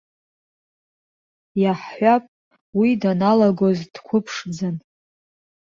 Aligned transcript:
Иаҳҳәап, 1.61 2.23
уи 2.77 2.89
даналагоз 3.01 3.79
дқәыԥшӡан. 3.93 4.75